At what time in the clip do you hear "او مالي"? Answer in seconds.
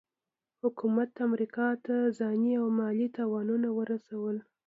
2.61-3.07